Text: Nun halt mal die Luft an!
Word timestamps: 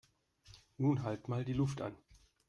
Nun 0.79 1.03
halt 1.03 1.27
mal 1.27 1.45
die 1.45 1.53
Luft 1.53 1.79
an! 1.79 1.95